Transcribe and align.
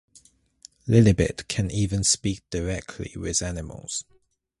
Lillibit 0.87 1.47
can 1.47 1.69
even 1.69 2.03
speak 2.03 2.41
directly 2.49 3.13
with 3.15 3.43
animals. 3.43 4.03